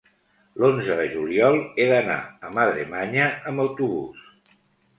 l'onze 0.61 0.95
de 0.99 1.05
juliol 1.15 1.59
he 1.75 1.87
d'anar 1.93 2.17
a 2.49 2.55
Madremanya 2.57 3.31
amb 3.53 3.67
autobús. 3.69 4.27